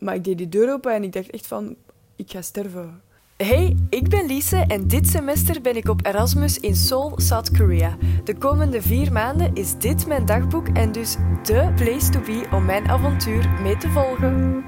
[0.00, 1.76] maar ik deed die deur open en ik dacht echt van,
[2.16, 3.00] ik ga sterven.
[3.36, 7.96] Hey, ik ben Lise en dit semester ben ik op Erasmus in Seoul, South Korea.
[8.24, 12.64] De komende vier maanden is dit mijn dagboek en dus de place to be om
[12.64, 14.64] mijn avontuur mee te volgen.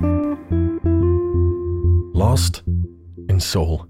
[2.12, 2.62] Lost
[3.26, 3.86] in Seoul.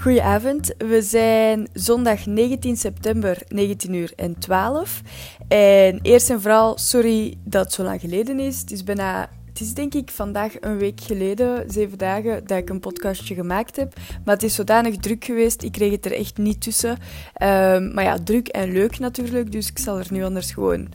[0.00, 5.00] Goedenavond, we zijn zondag 19 september 19 uur en 12.
[5.48, 8.60] En eerst en vooral, sorry dat het zo lang geleden is.
[8.60, 12.68] Het is bijna het is denk ik vandaag een week geleden, zeven dagen, dat ik
[12.68, 13.94] een podcastje gemaakt heb.
[14.24, 16.98] Maar het is zodanig druk geweest, ik kreeg het er echt niet tussen.
[17.34, 20.88] Ehm, maar ja, druk en leuk natuurlijk, dus ik zal er nu anders gewoon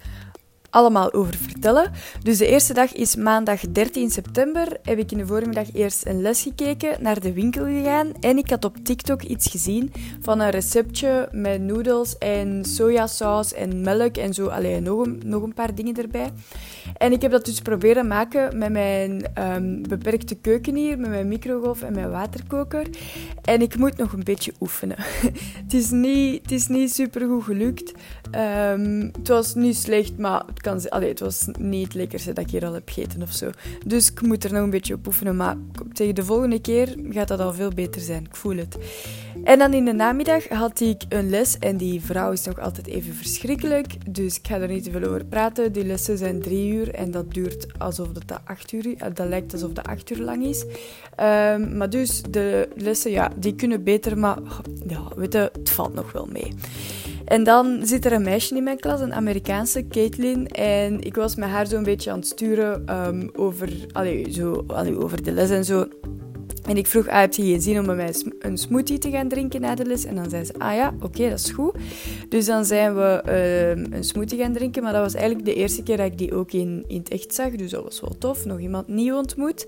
[0.69, 1.91] allemaal over vertellen.
[2.23, 4.77] Dus de eerste dag is maandag 13 september.
[4.83, 8.49] Heb ik in de voormiddag eerst een les gekeken, naar de winkel gegaan en ik
[8.49, 9.91] had op TikTok iets gezien
[10.21, 14.47] van een receptje met noedels en sojasaus en melk en zo.
[14.47, 16.31] Allee, nog nog een paar dingen erbij.
[16.97, 21.27] En ik heb dat dus proberen maken met mijn um, beperkte keuken hier, met mijn
[21.27, 22.87] microgolf en mijn waterkoker.
[23.41, 24.95] En ik moet nog een beetje oefenen.
[25.63, 27.93] het, is niet, het is niet super goed gelukt.
[28.35, 32.43] Um, het was niet slecht, maar het, kan, allee, het was niet het lekkerste dat
[32.43, 33.49] ik hier al heb gegeten of zo.
[33.85, 35.35] Dus ik moet er nog een beetje op oefenen.
[35.35, 35.55] Maar
[35.93, 38.25] tegen de volgende keer gaat dat al veel beter zijn.
[38.25, 38.77] Ik voel het.
[39.43, 42.87] En dan in de namiddag had ik een les en die vrouw is nog altijd
[42.87, 44.13] even verschrikkelijk.
[44.15, 45.71] Dus ik ga er niet te veel over praten.
[45.71, 48.97] Die lessen zijn drie uur en dat duurt alsof dat acht uur is.
[49.13, 50.63] Dat lijkt alsof dat acht uur lang is.
[50.63, 54.37] Um, maar dus de lessen, ja, die kunnen beter, maar
[54.87, 56.53] ja, weet je, het valt nog wel mee.
[57.25, 60.47] En dan zit er een meisje in mijn klas, een Amerikaanse, Caitlin.
[60.47, 64.97] En ik was met haar zo'n beetje aan het sturen um, over, allee, zo, allee,
[64.97, 65.87] over de les en zo.
[66.67, 69.27] En ik vroeg, ah, heb je geen zin om met mij een smoothie te gaan
[69.27, 70.05] drinken na de les?
[70.05, 71.75] En dan zei ze, ah ja, oké, dat is goed.
[72.29, 74.83] Dus dan zijn we uh, een smoothie gaan drinken.
[74.83, 77.33] Maar dat was eigenlijk de eerste keer dat ik die ook in, in het echt
[77.33, 77.51] zag.
[77.51, 78.45] Dus dat was wel tof.
[78.45, 79.67] Nog iemand nieuw ontmoet.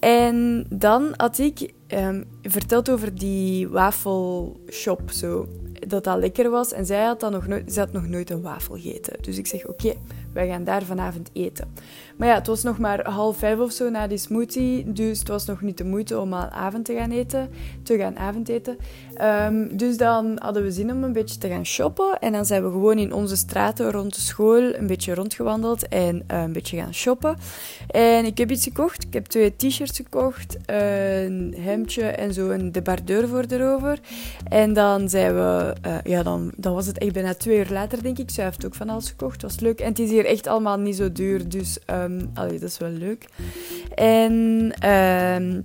[0.00, 5.10] En dan had ik um, verteld over die wafelshop.
[5.10, 5.46] Zo
[5.86, 6.72] dat dat lekker was.
[6.72, 9.16] En zij had, dan nog nooit, zij had nog nooit een wafel gegeten.
[9.20, 9.94] Dus ik zeg, oké,
[10.32, 11.68] wij gaan daar vanavond eten.
[12.16, 14.92] Maar ja, het was nog maar half vijf of zo na die smoothie.
[14.92, 17.50] Dus het was nog niet de moeite om al avond te gaan eten.
[17.82, 18.76] Te gaan avondeten.
[19.22, 22.18] Um, dus dan hadden we zin om een beetje te gaan shoppen.
[22.18, 25.88] En dan zijn we gewoon in onze straten rond de school een beetje rondgewandeld.
[25.88, 27.36] En uh, een beetje gaan shoppen.
[27.90, 29.04] En ik heb iets gekocht.
[29.04, 30.56] Ik heb twee t-shirts gekocht.
[30.66, 33.98] Een hemdje en zo een debardeur voor erover.
[34.48, 35.74] En dan zijn we...
[35.86, 38.30] Uh, ja, dan, was het echt bijna twee uur later, denk ik.
[38.30, 39.42] Zij heeft ook van alles gekocht.
[39.42, 39.80] Was leuk.
[39.80, 41.48] En het is echt allemaal niet zo duur.
[41.48, 41.78] Dus
[42.34, 43.28] allee, dat is wel leuk.
[43.94, 44.72] En...
[44.90, 45.64] Um,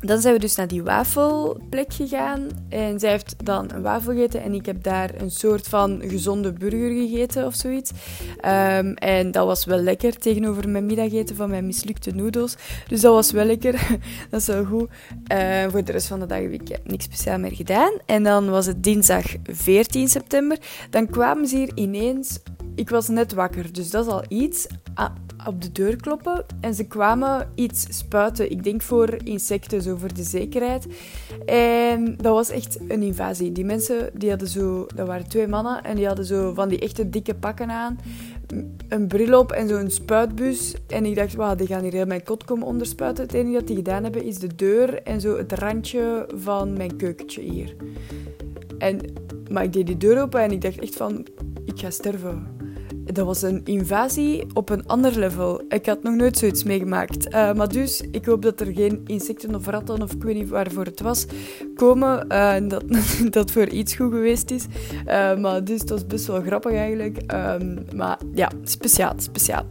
[0.00, 2.48] dan zijn we dus naar die wafelplek gegaan.
[2.68, 4.42] En zij heeft dan een wafel gegeten.
[4.42, 7.90] En ik heb daar een soort van gezonde burger gegeten of zoiets.
[8.44, 12.56] Um, en dat was wel lekker tegenover mijn middageten van mijn mislukte noedels.
[12.88, 13.72] Dus dat was wel lekker.
[14.30, 14.88] dat is wel goed.
[15.68, 17.92] Voor de rest van de dag heb ik niks speciaal meer gedaan.
[18.06, 20.58] En dan was het dinsdag 14 september.
[20.90, 22.38] Dan kwamen ze hier ineens
[22.78, 24.66] ik was net wakker, dus dat is al iets.
[24.94, 25.10] Ah,
[25.46, 28.50] op de deur kloppen en ze kwamen iets spuiten.
[28.50, 30.86] Ik denk voor insecten, zo voor de zekerheid.
[31.46, 33.52] En dat was echt een invasie.
[33.52, 34.86] Die mensen, die hadden zo...
[34.94, 37.98] Dat waren twee mannen en die hadden zo van die echte dikke pakken aan.
[38.88, 40.74] Een bril op en zo'n spuitbus.
[40.86, 43.24] En ik dacht, wauw, die gaan hier heel mijn kot komen onderspuiten.
[43.24, 46.96] Het enige dat die gedaan hebben is de deur en zo het randje van mijn
[46.96, 47.76] keukentje hier.
[48.78, 49.00] En,
[49.50, 51.26] maar ik deed die deur open en ik dacht echt van,
[51.64, 52.57] ik ga sterven
[53.12, 55.62] dat was een invasie op een ander level.
[55.68, 57.26] Ik had nog nooit zoiets meegemaakt.
[57.26, 60.48] Uh, maar dus, ik hoop dat er geen insecten of ratten of ik weet niet
[60.48, 61.26] waarvoor het was,
[61.74, 62.24] komen.
[62.28, 62.84] Uh, en dat
[63.30, 64.66] dat voor iets goed geweest is.
[65.06, 67.32] Uh, maar dus, het was best wel grappig eigenlijk.
[67.32, 69.66] Um, maar ja, speciaal, speciaal.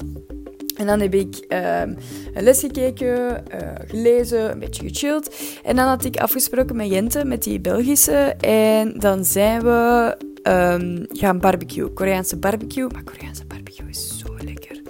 [0.78, 1.98] En dan heb ik um,
[2.34, 5.60] een les gekeken, uh, gelezen, een beetje gechilled.
[5.64, 8.36] En dan had ik afgesproken met Jente, met die Belgische.
[8.40, 11.94] En dan zijn we um, gaan barbecue.
[11.94, 12.88] Koreaanse barbecue.
[12.92, 14.82] Maar Koreaanse barbecue is zo lekker.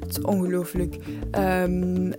[0.00, 0.96] Het is ongelooflijk.
[1.38, 2.12] Um,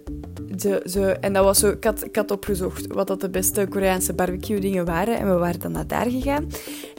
[0.55, 3.67] de, ze, en dat was zo, ik had, ik had opgezocht wat dat de beste
[3.69, 5.17] Koreaanse barbecue dingen waren.
[5.17, 6.47] En we waren dan naar daar gegaan.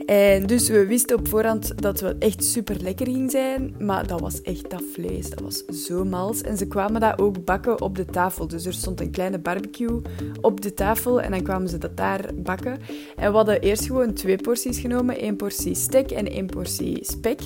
[0.06, 3.75] En dus we wisten op voorhand dat het echt super lekker ging zijn.
[3.79, 5.31] Maar dat was echt dat vlees.
[5.31, 6.41] Dat was zo mals.
[6.41, 8.49] En ze kwamen dat ook bakken op de tafel.
[8.49, 10.01] Dus er stond een kleine barbecue
[10.41, 11.21] op de tafel.
[11.21, 12.79] En dan kwamen ze dat daar bakken.
[13.17, 15.19] En we hadden eerst gewoon twee porties genomen.
[15.19, 17.41] één portie stek en één portie spek.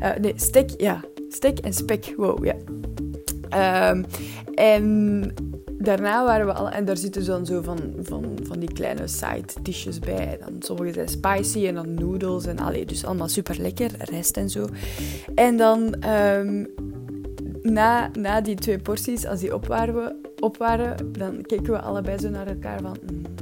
[0.00, 1.04] Uh, nee, stek, ja.
[1.28, 2.14] Stek en spek.
[2.16, 2.54] Wow, ja.
[3.90, 4.04] Um,
[4.54, 5.34] en
[5.82, 6.70] daarna waren we al...
[6.70, 10.38] En daar zitten dan zo van, van, van die kleine side dishes bij.
[10.44, 13.90] Dan, sommige zijn spicy en dan noodles en allee, dus allemaal super lekker.
[13.98, 14.68] Rest en zo.
[15.34, 15.94] En dan...
[16.08, 16.68] Um,
[17.62, 22.18] na, na die twee porties, als die op waren, op waren, dan keken we allebei
[22.18, 22.96] zo naar elkaar van...
[23.02, 23.41] "Mm, mm,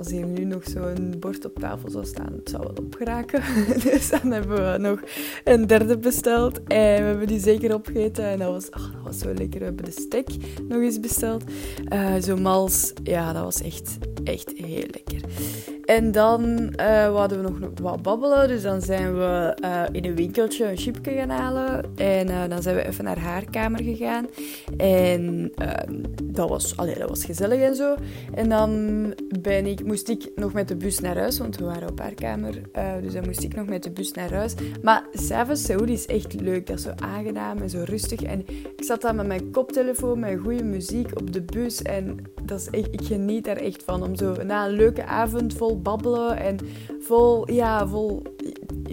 [0.00, 3.42] als hier nu nog zo'n bord op tafel zou staan, het zou wel opgeraken.
[3.84, 5.00] dus dan hebben we nog
[5.44, 6.62] een derde besteld.
[6.62, 8.24] En we hebben die zeker opgegeten.
[8.24, 9.58] En dat was, ach, dat was zo lekker.
[9.58, 10.26] We hebben de steak
[10.68, 11.44] nog eens besteld.
[11.88, 12.92] Eh, zo mals.
[13.02, 15.20] Ja, dat was echt, echt heel lekker.
[15.84, 18.48] En dan eh hadden we nog wat babbelen.
[18.48, 21.84] Dus dan zijn we eh, in een winkeltje een chipje gaan halen.
[21.96, 24.26] En dan zijn we even naar haar kamer gegaan.
[24.76, 26.02] En ehm,
[26.40, 27.94] dat, was, allee, dat was gezellig en zo.
[28.34, 28.70] En dan
[29.40, 32.14] ben ik, moest ik nog met de bus naar huis, want we waren op haar
[32.14, 32.60] kamer.
[32.72, 34.54] Eh, dus dan moest ik nog met de bus naar huis.
[34.82, 36.66] Maar s'avonds, Saoedi is echt leuk.
[36.66, 38.22] Dat is zo aangenaam en zo rustig.
[38.22, 38.44] En
[38.76, 41.82] ik zat dan met mijn koptelefoon, met goede muziek op de bus.
[41.82, 44.02] En dat is echt, ik geniet daar echt van.
[44.02, 46.56] Om zo na een leuke avond vol babbelen en
[47.00, 48.22] vol, ja, vol...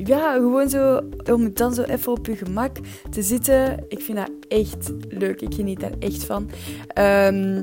[0.06, 1.02] Ja, gewoon zo,
[1.32, 2.78] om dan zo even op je gemak
[3.10, 3.86] te zitten.
[3.88, 5.42] Ik vind dat echt leuk.
[5.42, 6.50] Ik geniet daar echt van.
[6.88, 7.62] Ehm,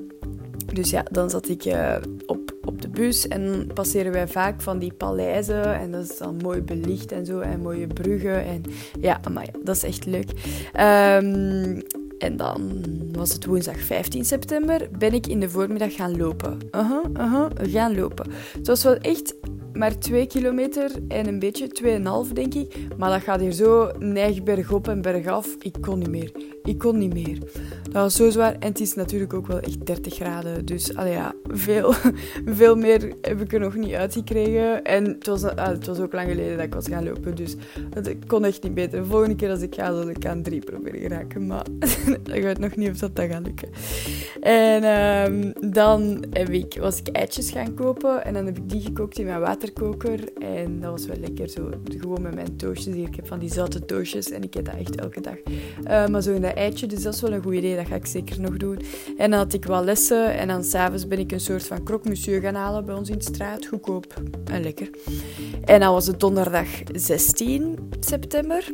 [0.75, 1.97] dus ja, dan zat ik eh,
[2.27, 5.79] op, op de bus en dan passeren wij vaak van die paleizen.
[5.79, 7.41] En dat is dan mooi belicht en zo.
[7.41, 8.45] En mooie bruggen.
[8.45, 8.63] En
[9.01, 10.31] ja, maar ja, dat is echt leuk.
[10.73, 11.81] Ehm,
[12.19, 14.89] en dan was het woensdag 15 september.
[14.99, 16.59] Ben ik in de voormiddag gaan lopen.
[16.71, 18.31] Aha, aha, gaan lopen.
[18.59, 19.35] Het was wel echt
[19.75, 21.69] maar 2 kilometer en een beetje,
[22.27, 22.77] 2,5 denk ik.
[22.97, 25.57] Maar dat gaat hier zo neig bergop en bergaf.
[25.61, 26.54] Ik kon niet meer.
[26.65, 27.39] Ik kon niet meer.
[27.83, 28.53] Dat was zo zwaar.
[28.53, 30.65] En het is natuurlijk ook wel echt 30 graden.
[30.65, 31.95] Dus ja, veel,
[32.61, 34.85] veel meer heb ik er nog niet uitgekregen.
[34.85, 37.35] En het was, ah, het was ook lang geleden dat ik was gaan lopen.
[37.35, 37.57] Dus
[37.91, 39.01] het kon echt niet beter.
[39.01, 41.47] De volgende keer als ik ga, zal ik aan drie proberen geraken.
[41.47, 41.67] Maar
[42.33, 43.69] ik weet nog niet of dat, gaat lukken.
[44.41, 48.25] En ehm, dan heb ik, was ik eitjes gaan kopen.
[48.25, 50.33] En dan heb ik die gekookt in mijn waterkoker.
[50.39, 51.49] En dat was wel lekker.
[51.49, 53.09] Zo, gewoon met mijn toastjes hier.
[53.09, 54.31] Ik heb van die zoute toastjes.
[54.31, 55.37] En ik eet dat echt elke dag.
[55.85, 56.87] Eh, maar zo in dat eitje.
[56.87, 57.77] Dus dat is wel een goed idee.
[57.77, 58.79] Dat ga ik zeker nog doen.
[59.17, 60.35] En dan had ik wat lessen.
[60.35, 63.19] En dan s'avonds ben ik een soort van croque monsieur gaan halen bij ons in
[63.19, 63.67] de straat.
[63.67, 64.91] Goedkoop en lekker.
[65.65, 68.73] En dan was het donderdag 16 september.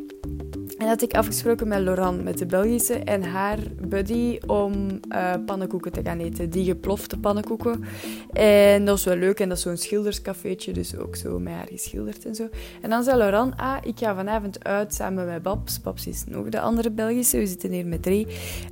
[0.81, 5.93] En had ik afgesproken met Laurent, met de Belgische, en haar buddy om eh, pannenkoeken
[5.93, 6.50] te gaan eten.
[6.50, 7.85] Die geplofte pannenkoeken.
[8.32, 9.41] En dat was wel leuk.
[9.41, 12.49] En dat is zo'n schilderscafeetje, dus ook zo met haar geschilderd en zo.
[12.82, 15.81] En dan zei Laurent, ah, ik ga vanavond uit samen met Babs.
[15.81, 18.26] Babs is nog de andere Belgische, we zitten hier met drie.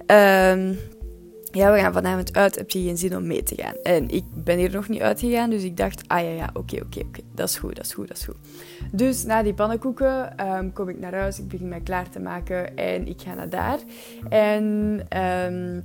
[0.07, 0.75] Ehm
[1.51, 2.55] ja, we gaan vanavond uit.
[2.55, 3.75] Heb je geen zin om mee te gaan?
[3.83, 7.01] En ik ben hier nog niet uitgegaan, dus ik dacht, ah ja, ja, oké, oké,
[7.01, 7.21] oké.
[7.35, 8.37] Dat is goed, dat is goed, dat is goed.
[8.93, 11.39] Dus na die pannenkoeken ehm, kom ik naar huis.
[11.39, 13.79] Ik begin mij klaar te maken en ik ga naar daar.
[14.29, 15.07] En...
[15.09, 15.81] ehm,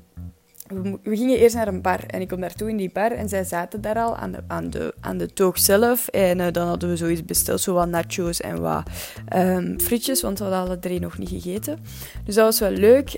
[1.04, 3.44] we, gingen eerst naar een bar en ik kom daartoe in die bar en zij
[3.44, 6.08] zaten daar al aan de, aan de, aan de toog zelf.
[6.08, 8.84] En eh, dan hadden we zoiets besteld, zo wat nachos en wat
[9.28, 11.80] ehm, frietjes, want we hadden alle drie nog niet gegeten.
[12.26, 13.14] Dus dat was wel leuk.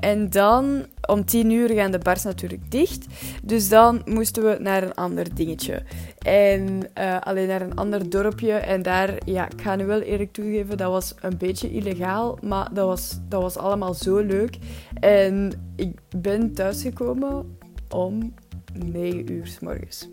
[0.00, 3.06] En dan, om tien uur gaan de bars natuurlijk dicht.
[3.42, 5.82] Dus dan moesten we naar een ander dingetje.
[6.18, 8.52] En eh, alleen naar een ander dorpje.
[8.52, 12.38] En daar, ja, ik ga nu wel eerlijk toegeven, dat was een beetje illegaal.
[12.42, 14.58] Maar dat was, dat was allemaal zo leuk.
[15.00, 17.56] En ik ben thuisgekomen
[17.88, 18.34] om
[18.72, 20.08] 9 uur s morgens.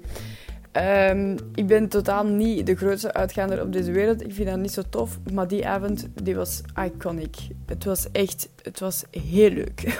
[0.75, 4.21] Ehm, ik ben totaal niet de grootste uitgaander op deze wereld.
[4.21, 5.17] Ik vind dat niet zo tof.
[5.33, 7.35] Maar die avond, die was iconic.
[7.65, 9.83] Het was echt, het was heel leuk.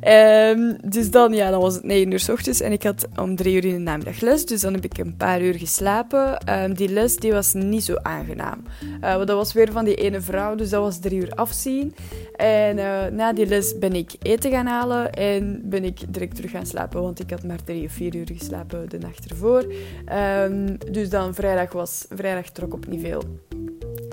[0.00, 2.60] Ehm, dus dan, ja, dan was het 9 uur s ochtends.
[2.60, 4.46] En ik had om 3 uur in de namiddag les.
[4.46, 6.38] Dus dan heb ik een paar uur geslapen.
[6.38, 8.62] Ehm, die les, die was niet zo aangenaam.
[9.00, 10.54] Eh, want dat was weer van die ene vrouw.
[10.54, 11.94] Dus dat was drie uur afzien.
[12.36, 15.12] En eh, na die les ben ik eten gaan halen.
[15.12, 17.02] En ben ik direct terug gaan slapen.
[17.02, 19.64] Want ik had maar drie of vier uur geslapen de nacht ervoor.
[20.08, 22.06] Ehm, dus dan vrijdag was...
[22.08, 23.22] Vrijdag trok op niet veel.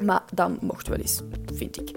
[0.03, 1.21] Maar dan mocht wel eens,
[1.53, 1.91] vind ik.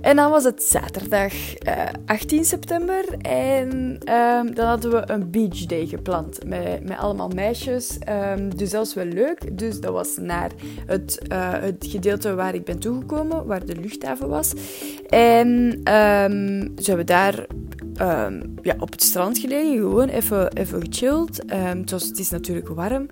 [0.00, 3.04] En dan was het zaterdag eh, 18 september.
[3.20, 6.44] En ehm, dan hadden we een beach day gepland.
[6.46, 7.98] Met, met allemaal meisjes.
[7.98, 9.58] Ehm, dus dat was wel leuk.
[9.58, 10.50] Dus dat was naar
[10.86, 13.46] het, eh, het gedeelte waar ik ben toegekomen.
[13.46, 14.52] Waar de luchthaven was.
[15.08, 17.46] En ehm, ze hebben daar
[17.98, 19.76] ehm, ja, op het strand gelegen.
[19.76, 21.44] Gewoon even, even gechilled.
[21.44, 23.06] Ehm, het, was, het is natuurlijk warm.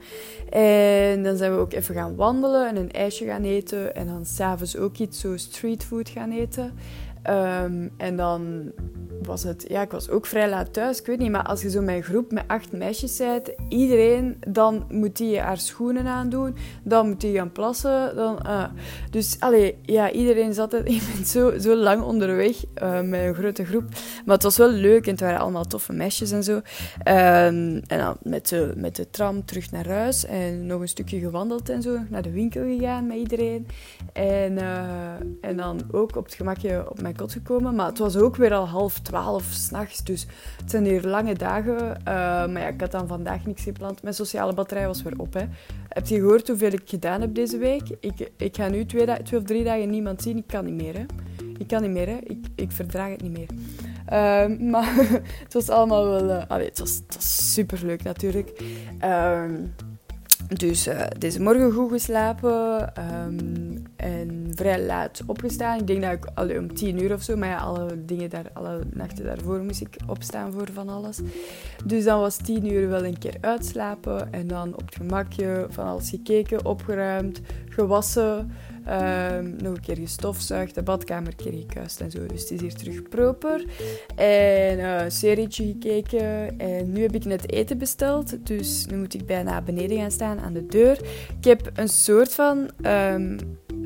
[0.51, 3.95] En dan zijn we ook even gaan wandelen en een ijsje gaan eten.
[3.95, 6.73] En dan s'avonds ook iets zo streetfood gaan eten.
[7.27, 8.73] Ehm, en dan
[9.23, 9.65] was het...
[9.69, 11.01] Ja, ik was ook vrij laat thuis.
[11.01, 13.53] Ik weet niet, maar als je zo met een groep met acht meisjes bent...
[13.69, 16.57] Iedereen, dan moet die haar schoenen aandoen.
[16.83, 18.17] Dan moet die gaan plassen.
[18.17, 18.71] Dan, ah.
[19.11, 20.91] Dus, allee, ja, iedereen zat er...
[20.97, 23.85] Je bent zo, zo lang onderweg eh, met een grote groep.
[24.25, 26.61] Maar het was wel leuk en het waren allemaal toffe meisjes en zo.
[27.03, 30.25] Ehm, en dan met de, met de tram terug naar huis.
[30.27, 31.99] En nog een stukje gewandeld en zo.
[32.09, 33.67] Naar de winkel gegaan met iedereen.
[34.13, 37.75] En, eh, en dan ook op het gemakje op mijn kot gekomen.
[37.75, 40.05] Maar het was ook weer al half twaalf s'nachts.
[40.05, 40.27] Dus
[40.61, 41.77] het zijn hier lange dagen.
[41.77, 44.03] Uh, maar ja, ik had dan vandaag niks gepland.
[44.03, 45.35] Mijn sociale batterij was weer op.
[45.35, 45.45] Hè.
[45.89, 47.83] Heb je gehoord hoeveel ik gedaan heb deze week?
[48.01, 50.37] Ik, ik ga nu twee, twee of drie dagen niemand zien.
[50.37, 50.95] Ik kan niet meer.
[50.95, 51.05] Hè.
[51.59, 52.07] Ik kan niet meer.
[52.07, 52.17] Hè.
[52.23, 53.49] Ik, ik verdraag het niet meer.
[54.13, 54.95] Uh, maar
[55.43, 56.29] het was allemaal wel...
[56.29, 58.63] Uh, allee, het, was, het was superleuk natuurlijk.
[58.99, 59.55] Ehm,
[60.49, 60.89] dus
[61.19, 62.93] deze morgen goed geslapen
[63.27, 65.79] um, en vrij laat opgestaan.
[65.79, 69.25] Ik denk dat ik om tien uur of zo, maar alle, dingen daar, alle nachten
[69.25, 71.19] daarvoor moest ik opstaan voor van alles.
[71.85, 75.87] Dus dan was tien uur wel een keer uitslapen en dan op het gemakje van
[75.87, 78.53] alles gekeken, opgeruimd, gewassen.
[78.89, 82.27] Um, nog een keer gestofzuigd, de badkamer een keer en zo.
[82.27, 83.65] Dus het is hier terug proper.
[84.17, 86.59] En uh, een serietje gekeken.
[86.59, 88.47] En nu heb ik net eten besteld.
[88.47, 91.01] Dus nu moet ik bijna beneden gaan staan aan de deur.
[91.39, 93.37] Ik heb een soort van um,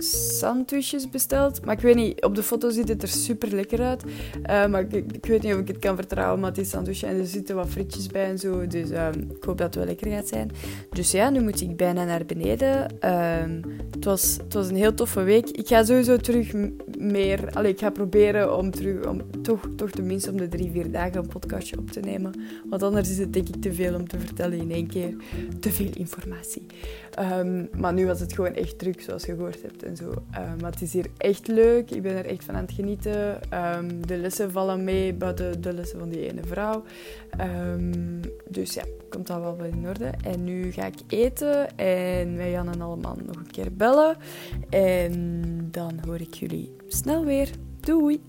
[0.02, 1.64] sandwiches besteld.
[1.64, 4.02] Maar ik weet niet, op de foto ziet het er super lekker uit.
[4.04, 7.02] Uh, maar ik, ik, weet niet of ik het kan vertrouwen, maar het is sandwich
[7.02, 8.66] en er zitten wat frietjes bij en zo.
[8.66, 10.50] Dus um, ik hoop dat het wel lekker gaat zijn.
[10.90, 12.82] Dus ja, nu moet ik bijna naar beneden.
[12.82, 15.48] Um, het, was, het was een heel toffe week.
[15.48, 16.52] Ik ga sowieso terug
[16.98, 17.50] meer...
[17.52, 19.06] Allee, ik ga proberen om terug...
[19.06, 22.34] Om toch, toch tenminste om de drie, vier dagen een podcastje op te nemen.
[22.68, 25.14] Want anders is het denk ik te veel om te vertellen in één keer.
[25.60, 26.66] Te veel informatie.
[27.20, 30.04] Um, maar nu was het gewoon echt druk, zoals je gehoord hebt en zo.
[30.04, 31.90] Um, maar het is hier echt leuk.
[31.90, 33.38] Ik ben er echt van aan het genieten.
[33.76, 36.82] Um, de lessen vallen mee, buiten de lessen van die ene vrouw.
[38.48, 40.10] dus ja, komt dat wel in orde.
[40.24, 44.16] En nu ga ik eten en wij gaan en allemaal nog een keer bellen.
[44.68, 47.50] En dan hoor ik jullie snel weer.
[47.80, 48.20] Doei!